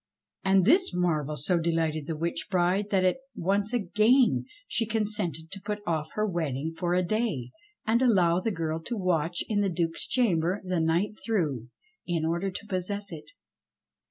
[0.43, 5.77] And this marvel so delighted the witch bride that once again she consented to put
[5.85, 7.51] off her wedding for a day,
[7.85, 11.67] and allow the girl to watch in the Duke's chamber the night through,
[12.07, 13.29] in order to possess it.